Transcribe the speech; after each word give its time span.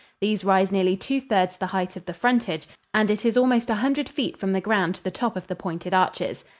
These 0.19 0.43
rise 0.43 0.71
nearly 0.71 0.97
two 0.97 1.21
thirds 1.21 1.57
the 1.57 1.67
height 1.67 1.95
of 1.95 2.05
the 2.05 2.13
frontage 2.15 2.65
and 2.91 3.11
it 3.11 3.23
is 3.23 3.37
almost 3.37 3.69
a 3.69 3.75
hundred 3.75 4.09
feet 4.09 4.35
from 4.35 4.51
the 4.51 4.59
ground 4.59 4.95
to 4.95 5.03
the 5.03 5.11
top 5.11 5.37
of 5.37 5.45
the 5.45 5.55
pointed 5.55 5.93
arches. 5.93 6.43